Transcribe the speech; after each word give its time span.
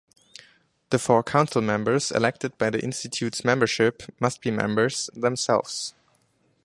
The 0.89 0.97
four 0.97 1.21
Council 1.21 1.61
members 1.61 2.09
elected 2.09 2.57
by 2.57 2.71
the 2.71 2.81
Institute's 2.83 3.43
membership 3.45 4.01
must 4.19 4.41
be 4.41 4.49
members 4.49 5.11
themselves. 5.13 5.93